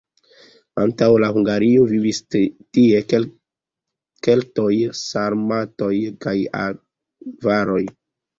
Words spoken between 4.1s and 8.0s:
keltoj, sarmatoj kaj avaroj.